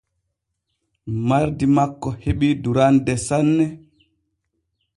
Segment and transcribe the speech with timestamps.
[1.31, 3.69] Mardi makko hebii durande sanne.